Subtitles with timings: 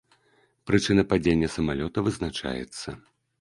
[0.71, 2.89] Прычына падзення самалёта вызначаецца.